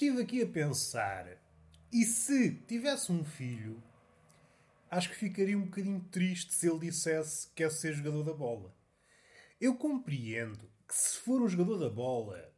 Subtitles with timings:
[0.00, 1.26] Estive aqui a pensar,
[1.92, 3.82] e se tivesse um filho,
[4.90, 8.74] acho que ficaria um bocadinho triste se ele dissesse que quer ser jogador da bola.
[9.60, 12.50] Eu compreendo que se for um jogador da bola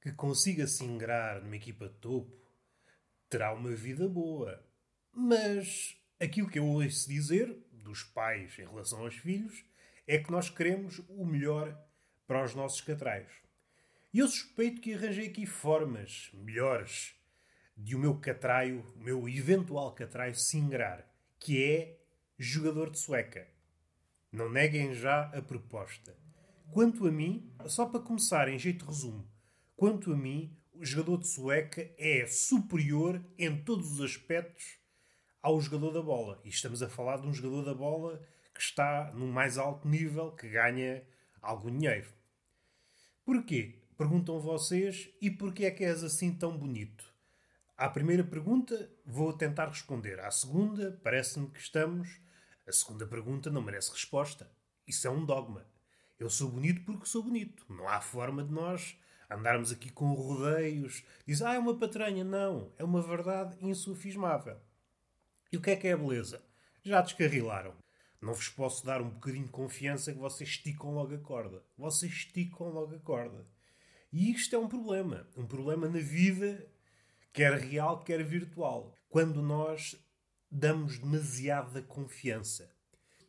[0.00, 2.32] que consiga se ingrar numa equipa de topo,
[3.28, 4.64] terá uma vida boa.
[5.12, 9.64] Mas aquilo que eu ouço dizer dos pais em relação aos filhos
[10.06, 11.76] é que nós queremos o melhor
[12.28, 13.45] para os nossos catraios.
[14.16, 17.14] E eu suspeito que arranjei aqui formas melhores
[17.76, 21.06] de o meu catraio, o meu eventual catraio, se ingrar,
[21.38, 22.00] que é
[22.38, 23.46] jogador de sueca.
[24.32, 26.16] Não neguem já a proposta.
[26.72, 29.30] Quanto a mim, só para começar em jeito de resumo,
[29.76, 34.78] quanto a mim, o jogador de sueca é superior em todos os aspectos
[35.42, 36.40] ao jogador da bola.
[36.42, 40.32] E estamos a falar de um jogador da bola que está no mais alto nível,
[40.32, 41.06] que ganha
[41.42, 42.08] algum dinheiro.
[43.22, 43.82] Porquê?
[43.96, 47.16] Perguntam vocês, e porquê é que és assim tão bonito?
[47.78, 50.20] À primeira pergunta, vou tentar responder.
[50.20, 52.20] À segunda, parece-me que estamos.
[52.66, 54.50] A segunda pergunta não merece resposta.
[54.86, 55.66] Isso é um dogma.
[56.18, 57.64] Eu sou bonito porque sou bonito.
[57.70, 58.98] Não há forma de nós
[59.30, 61.02] andarmos aqui com rodeios.
[61.26, 62.22] Diz, ah, é uma patranha.
[62.22, 62.70] Não.
[62.78, 64.58] É uma verdade insufismável.
[65.50, 66.42] E o que é que é a beleza?
[66.82, 67.74] Já descarrilaram.
[68.20, 71.62] Não vos posso dar um bocadinho de confiança que vocês esticam logo a corda.
[71.78, 73.55] Vocês esticam logo a corda.
[74.16, 75.28] E isto é um problema.
[75.36, 76.66] Um problema na vida,
[77.34, 78.94] quer real, quer virtual.
[79.10, 79.94] Quando nós
[80.50, 82.66] damos demasiada confiança.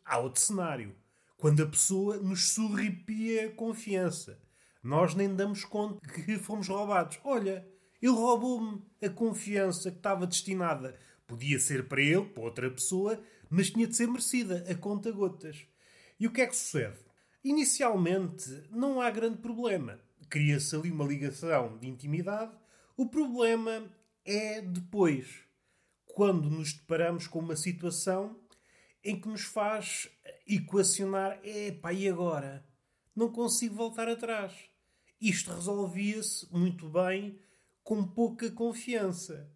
[0.06, 0.96] Há outro cenário.
[1.36, 4.40] Quando a pessoa nos surripia a confiança.
[4.82, 7.20] Nós nem damos conta que fomos roubados.
[7.26, 7.68] Olha,
[8.02, 10.98] ele roubou-me a confiança que estava destinada.
[11.28, 15.68] Podia ser para ele, para outra pessoa, mas tinha de ser merecida, a conta gotas.
[16.18, 16.98] E o que é que sucede?
[17.44, 20.07] Inicialmente não há grande problema.
[20.30, 22.52] Cria-se ali uma ligação de intimidade.
[22.96, 23.90] O problema
[24.26, 25.44] é depois,
[26.06, 28.40] quando nos deparamos com uma situação
[29.04, 30.10] em que nos faz
[30.46, 32.66] equacionar: epá, e agora?
[33.16, 34.54] Não consigo voltar atrás.
[35.20, 37.40] Isto resolvia-se muito bem
[37.84, 39.52] com pouca confiança.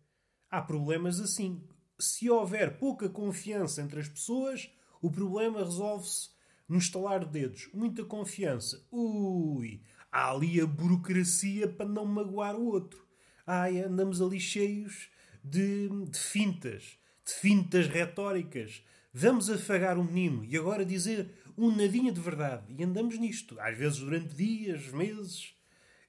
[0.50, 1.68] Há problemas assim
[2.02, 4.70] se houver pouca confiança entre as pessoas,
[5.02, 6.30] o problema resolve-se
[6.68, 7.70] no estalar de dedos.
[7.74, 8.84] Muita confiança.
[8.92, 9.82] Ui,
[10.12, 13.08] há ali a burocracia para não magoar o outro.
[13.46, 15.10] Ai, andamos ali cheios
[15.44, 18.84] de, de fintas, de fintas retóricas.
[19.14, 22.74] Vamos afagar o menino e agora dizer um nadinha de verdade.
[22.78, 25.56] E andamos nisto, às vezes durante dias, meses.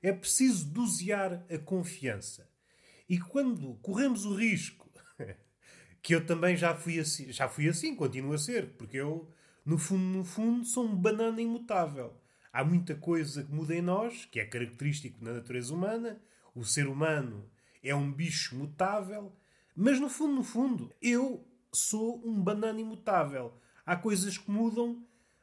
[0.03, 2.49] É preciso dosear a confiança.
[3.09, 4.91] E quando corremos o risco
[6.03, 9.31] que eu também já fui assim, já fui assim, continuo a ser, porque eu,
[9.65, 12.22] no fundo, no fundo, sou um banana imutável.
[12.53, 16.21] Há muita coisa que muda em nós, que é característico na natureza humana.
[16.55, 17.51] O ser humano
[17.83, 19.33] é um bicho mutável,
[19.75, 23.55] mas no fundo, no fundo, eu sou um banana imutável.
[23.87, 25.03] Há coisas que mudam,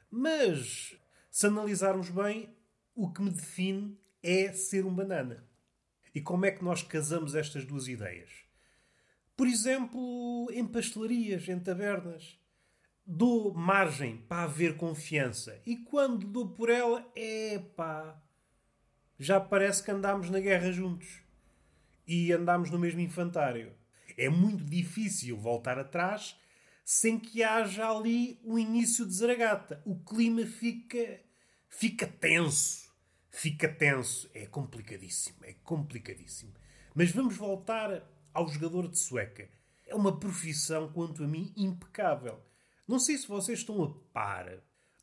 [0.09, 0.95] mas
[1.31, 2.55] se analisarmos bem,
[2.95, 5.43] o que me define é ser um banana.
[6.13, 8.29] E como é que nós casamos estas duas ideias?
[9.35, 12.38] Por exemplo, em pastelarias, em tabernas.
[13.11, 15.59] Dou margem para haver confiança.
[15.65, 18.21] E quando dou por ela, é pá.
[19.17, 21.23] Já parece que andámos na guerra juntos.
[22.05, 23.73] E andámos no mesmo infantário.
[24.15, 26.39] É muito difícil voltar atrás
[26.85, 29.81] sem que haja ali um início de zaragata.
[29.87, 31.19] O clima fica.
[31.67, 32.93] fica tenso.
[33.31, 34.29] Fica tenso.
[34.35, 35.37] É complicadíssimo.
[35.41, 36.53] É complicadíssimo.
[36.93, 39.49] Mas vamos voltar ao jogador de sueca.
[39.87, 42.39] É uma profissão, quanto a mim, impecável.
[42.89, 44.51] Não sei se vocês estão a par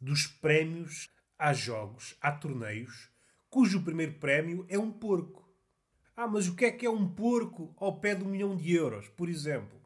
[0.00, 1.08] dos prémios
[1.38, 3.08] há jogos, há torneios,
[3.48, 5.48] cujo primeiro prémio é um porco.
[6.16, 8.72] Ah, mas o que é que é um porco ao pé de um milhão de
[8.74, 9.80] euros, por exemplo?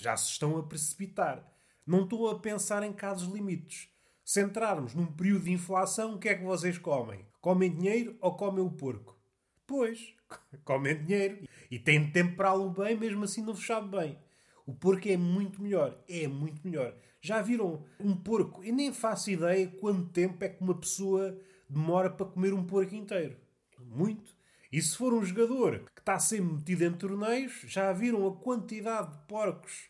[0.00, 1.48] Já se estão a precipitar.
[1.86, 3.88] Não estou a pensar em casos limites.
[4.24, 7.24] Se entrarmos num período de inflação, o que é que vocês comem?
[7.40, 9.16] Comem dinheiro ou comem o porco?
[9.64, 10.12] Pois,
[10.66, 14.18] comem dinheiro e têm de temperá-lo bem, mesmo assim não vos sabe bem.
[14.66, 16.02] O porco é muito melhor.
[16.08, 16.96] É muito melhor.
[17.24, 18.62] Já viram um porco?
[18.62, 21.34] Eu nem faço ideia quanto tempo é que uma pessoa
[21.66, 23.34] demora para comer um porco inteiro.
[23.80, 24.36] Muito.
[24.70, 29.10] E se for um jogador que está sempre metido em torneios, já viram a quantidade
[29.12, 29.88] de porcos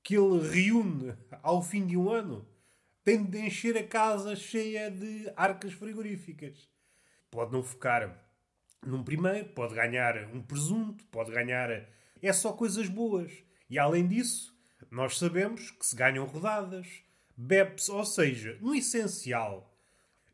[0.00, 1.12] que ele reúne
[1.42, 2.46] ao fim de um ano?
[3.02, 6.68] Tem de encher a casa cheia de arcas frigoríficas.
[7.32, 8.16] Pode não focar
[8.86, 11.68] num primeiro, pode ganhar um presunto, pode ganhar.
[12.22, 13.32] É só coisas boas.
[13.68, 14.56] E além disso,
[14.90, 16.86] nós sabemos que se ganham rodadas,
[17.36, 19.72] bebe-se, ou seja, no essencial.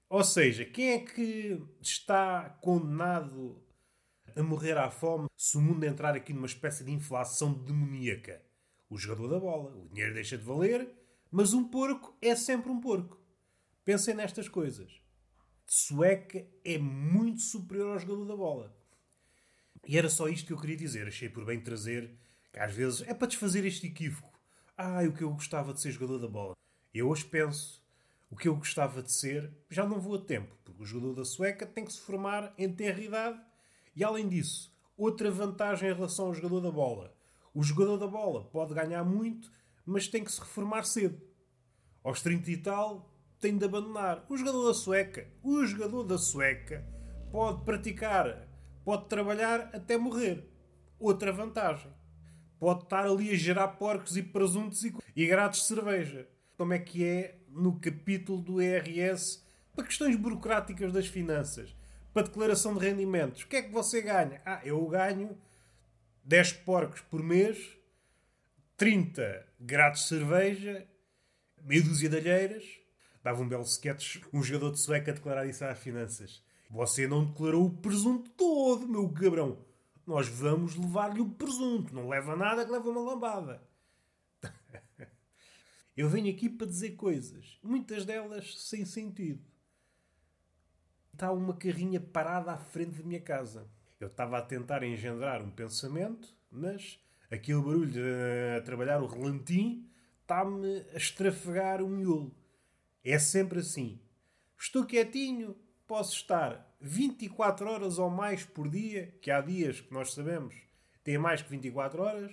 [0.09, 3.61] Ou seja, quem é que está condenado
[4.37, 8.43] a morrer à fome se o mundo entrar aqui numa espécie de inflação demoníaca.
[8.89, 10.89] O jogador da bola, o dinheiro deixa de valer,
[11.31, 13.21] mas um porco é sempre um porco.
[13.85, 15.01] Pensem nestas coisas.
[15.67, 18.77] Sueca é muito superior ao jogador da bola.
[19.87, 21.09] E era só isto que eu queria dizer.
[21.09, 22.17] Achei por bem trazer
[22.53, 24.36] que às vezes é para desfazer este equívoco.
[24.79, 26.53] Ah, o que eu gostava de ser jogador da bola.
[26.93, 27.83] Eu hoje penso,
[28.31, 31.25] o que eu gostava de ser, já não vou a tempo, porque o jogador da
[31.25, 33.41] Sueca tem que se formar em tenra idade.
[33.95, 37.17] E além disso, outra vantagem em relação ao jogador da bola.
[37.55, 39.51] O jogador da bola pode ganhar muito,
[39.87, 41.23] mas tem que se reformar cedo.
[42.05, 44.27] Aos 30 e tal, tem de abandonar.
[44.29, 46.87] O jogador da Sueca, o jogador da Sueca
[47.33, 48.47] pode praticar,
[48.85, 50.47] pode trabalhar até morrer.
[50.99, 51.91] Outra vantagem.
[52.59, 56.29] Pode estar ali a gerar porcos e presuntos e, e gratos de cerveja.
[56.57, 59.43] Como é que é no capítulo do IRS
[59.75, 61.75] para questões burocráticas das finanças,
[62.13, 63.43] para declaração de rendimentos.
[63.43, 64.41] O que é que você ganha?
[64.45, 65.37] Ah, eu ganho
[66.25, 67.77] 10 porcos por mês,
[68.77, 70.87] 30 gratos de cerveja,
[71.63, 72.65] meia dúzia de alheiras.
[73.23, 76.43] Dava um belo sketch, um jogador de sueca a declarar isso às finanças.
[76.71, 79.59] Você não declarou o presunto todo, meu cabrão.
[80.07, 81.95] Nós vamos levar-lhe o presunto.
[81.95, 83.61] Não leva nada que leva uma lambada.
[85.97, 89.43] Eu venho aqui para dizer coisas, muitas delas sem sentido.
[91.13, 93.69] Está uma carrinha parada à frente da minha casa.
[93.99, 98.01] Eu estava a tentar engendrar um pensamento, mas aquele barulho de,
[98.59, 102.37] a trabalhar o relantim está-me a estrafegar o miolo.
[103.03, 103.99] É sempre assim.
[104.59, 105.57] Estou quietinho,
[105.87, 110.55] posso estar 24 horas ou mais por dia, que há dias que nós sabemos
[111.07, 112.33] têm mais que 24 horas,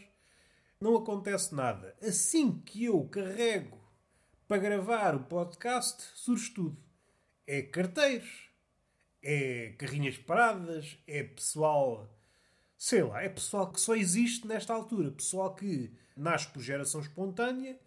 [0.81, 1.95] não acontece nada.
[2.01, 3.79] Assim que eu carrego
[4.47, 6.77] para gravar o podcast, surge tudo.
[7.45, 8.49] É carteiros,
[9.21, 12.09] é carrinhas paradas, é pessoal.
[12.75, 15.11] Sei lá, é pessoal que só existe nesta altura.
[15.11, 17.79] Pessoal que nasce por geração espontânea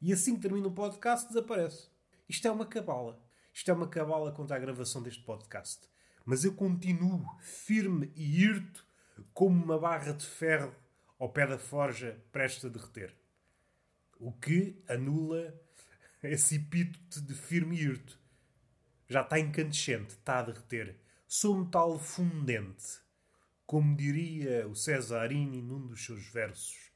[0.00, 1.88] e assim que termina o podcast desaparece.
[2.28, 3.18] Isto é uma cabala.
[3.54, 5.88] Isto é uma cabala contra a gravação deste podcast.
[6.24, 8.84] Mas eu continuo firme e hirto
[9.32, 10.74] como uma barra de ferro
[11.20, 13.14] ao pé da forja prestes a derreter.
[14.18, 15.54] O que anula
[16.20, 18.18] esse epíteto de firme e hirto.
[19.08, 20.98] Já está incandescente, está a derreter.
[21.26, 22.98] Sou metal fundente,
[23.64, 26.90] como diria o Cesarini num dos seus versos.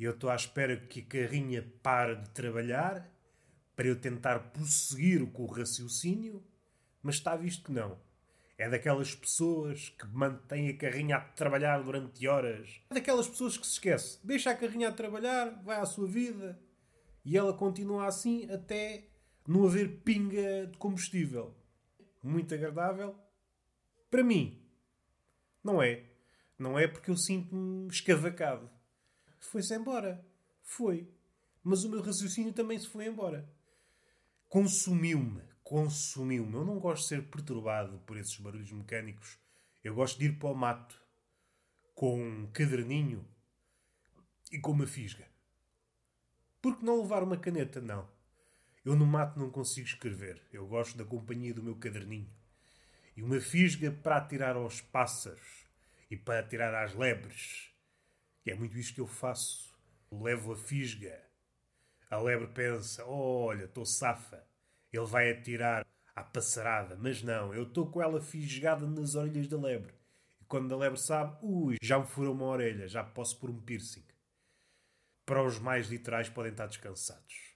[0.00, 3.13] Eu estou à espera que a carrinha pare de trabalhar
[3.76, 6.42] para eu tentar prosseguir com o raciocínio,
[7.02, 7.98] mas está visto que não.
[8.56, 12.80] É daquelas pessoas que mantêm a carrinha a trabalhar durante horas.
[12.88, 14.18] É daquelas pessoas que se esquece.
[14.22, 16.58] Deixa a carrinha a trabalhar, vai à sua vida.
[17.24, 19.08] E ela continua assim até
[19.46, 21.54] não haver pinga de combustível.
[22.22, 23.14] Muito agradável.
[24.08, 24.62] Para mim.
[25.62, 26.04] Não é.
[26.56, 28.70] Não é porque eu sinto-me escavacado.
[29.40, 30.24] Foi-se embora.
[30.62, 31.08] Foi.
[31.62, 33.48] Mas o meu raciocínio também se foi embora.
[34.54, 36.54] Consumiu-me consumiu-me.
[36.54, 39.36] Eu não gosto de ser perturbado por esses barulhos mecânicos.
[39.82, 41.02] Eu gosto de ir para o mato
[41.92, 43.26] com um caderninho
[44.52, 45.26] e com uma fisga.
[46.62, 47.80] Por que não levar uma caneta?
[47.80, 48.08] Não.
[48.84, 50.40] Eu no mato não consigo escrever.
[50.52, 52.30] Eu gosto da companhia do meu caderninho.
[53.16, 55.66] E uma fisga para atirar aos pássaros
[56.08, 57.70] e para atirar às lebres.
[58.46, 59.74] E é muito isto que eu faço.
[60.12, 61.20] Levo a fisga.
[62.10, 64.43] A lebre pensa: olha, estou safa
[64.96, 69.56] ele vai atirar à passarada, mas não, eu estou com ela fisgada nas orelhas da
[69.56, 69.92] lebre.
[70.40, 73.60] E quando a lebre sabe, ui, já me furou uma orelha, já posso pôr um
[73.60, 74.04] piercing.
[75.26, 77.54] Para os mais literais podem estar descansados.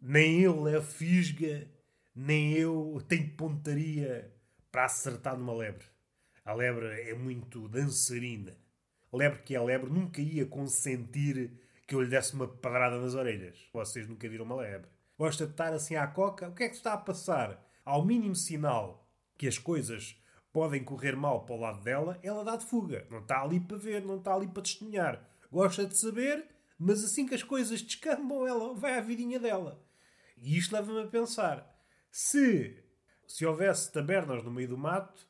[0.00, 1.68] Nem ele é fisga,
[2.14, 4.32] nem eu tenho pontaria
[4.70, 5.86] para acertar numa lebre.
[6.44, 8.56] A lebre é muito dançarina.
[9.12, 11.50] Lebre que é a lebre nunca ia consentir
[11.86, 13.58] que eu lhe desse uma pedrada nas orelhas.
[13.72, 14.88] Vocês nunca viram uma lebre
[15.20, 16.48] gosta de estar assim à coca.
[16.48, 17.62] O que é que está a passar?
[17.84, 20.18] Ao mínimo sinal que as coisas
[20.50, 23.06] podem correr mal para o lado dela, ela dá de fuga.
[23.10, 25.22] Não está ali para ver, não está ali para testemunhar.
[25.52, 26.46] Gosta de saber,
[26.78, 29.84] mas assim que as coisas descambam, ela vai à vidinha dela.
[30.38, 31.70] E isto leva-me a pensar:
[32.10, 32.82] se,
[33.26, 35.28] se houvesse tabernas no meio do mato,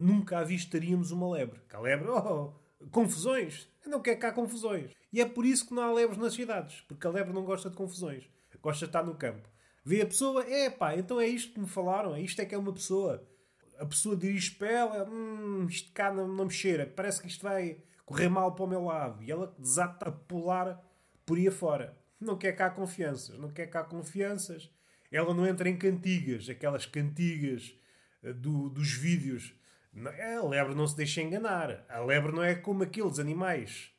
[0.00, 1.60] nunca avistaríamos uma lebre.
[1.68, 2.54] Que a lebre, oh,
[2.90, 3.68] confusões.
[3.84, 4.90] Não quer cá confusões.
[5.12, 7.68] E é por isso que não há lebres nas cidades, porque a lebre não gosta
[7.68, 8.26] de confusões
[8.62, 9.48] gosta de estar no campo.
[9.84, 12.54] Vê a pessoa, é pá, então é isto que me falaram, é isto é que
[12.54, 13.26] é uma pessoa.
[13.78, 17.42] A pessoa dirige para ela, hum, isto cá não, não me cheira, parece que isto
[17.42, 19.22] vai correr mal para o meu lado.
[19.22, 20.82] E ela desata a pular
[21.24, 21.96] por aí afora.
[22.20, 24.70] Não quer cá confianças, não quer cá confianças.
[25.10, 27.74] Ela não entra em cantigas, aquelas cantigas
[28.22, 29.54] eh, do, dos vídeos
[29.94, 31.84] A lebre não se deixa enganar.
[31.88, 33.90] A lebre não é como aqueles animais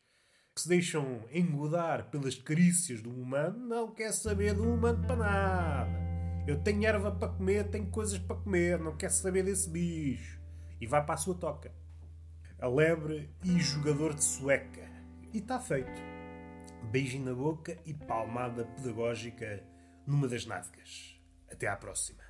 [0.60, 3.58] que se deixam engodar pelas carícias do humano.
[3.58, 6.10] Não quer saber do humano para nada.
[6.46, 10.40] Eu tenho erva para comer, tenho coisas para comer, não quer saber desse bicho.
[10.82, 11.72] E vai para a sua toca.
[12.60, 14.90] A lebre e jogador de sueca.
[15.34, 16.02] E está feito.
[16.92, 19.64] Beijinho na boca e palmada pedagógica
[20.06, 21.18] numa das nádegas.
[21.50, 22.29] Até à próxima.